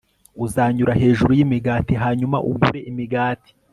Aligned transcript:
uzanyura 0.45 0.93
hejuru 1.01 1.31
yimigati 1.37 1.93
hanyuma 2.03 2.37
ugure 2.49 2.79
imigati 2.91 3.51